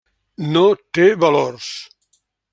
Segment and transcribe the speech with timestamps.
[0.55, 0.63] No
[0.99, 1.69] té valors.